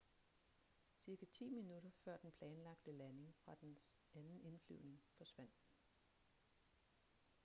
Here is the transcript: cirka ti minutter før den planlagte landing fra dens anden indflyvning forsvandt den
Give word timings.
cirka 1.01 1.25
ti 1.27 1.45
minutter 1.49 1.89
før 2.03 2.17
den 2.17 2.31
planlagte 2.37 2.91
landing 2.91 3.35
fra 3.35 3.55
dens 3.61 3.95
anden 4.13 4.41
indflyvning 4.43 5.01
forsvandt 5.17 5.55
den 5.61 5.71